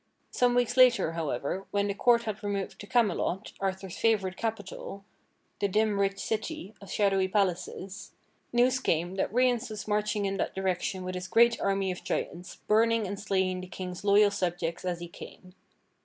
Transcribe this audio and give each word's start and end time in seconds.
Some 0.31 0.55
weeks 0.55 0.77
later, 0.77 1.11
however, 1.11 1.67
when 1.69 1.85
the 1.85 1.93
court 1.93 2.23
had 2.23 2.43
removed 2.43 2.79
to 2.81 2.87
Camelot, 2.87 3.53
Arthur's 3.59 4.03
94 4.03 4.09
THE 4.09 4.17
DOLOROUS 4.17 4.17
STROKE 4.17 4.19
95 4.19 4.19
favorite 4.19 4.37
capital— 4.65 5.05
the 5.59 5.67
dim 5.67 5.99
rich 5.99 6.19
city 6.19 6.73
of 6.81 6.89
shadowy 6.89 7.27
palaces— 7.27 8.13
news 8.51 8.79
came 8.79 9.13
that 9.17 9.31
Rience 9.31 9.69
was 9.69 9.87
marching 9.87 10.25
in 10.25 10.37
that 10.37 10.55
direction 10.55 11.03
with 11.03 11.13
his 11.13 11.27
great 11.27 11.61
army 11.61 11.91
of 11.91 12.03
giants, 12.03 12.55
burning 12.65 13.05
and 13.05 13.19
slaying 13.19 13.61
the 13.61 13.67
King's 13.67 14.03
loyal 14.03 14.31
subjects 14.31 14.83
as 14.83 15.01
he 15.01 15.07
came. 15.07 15.53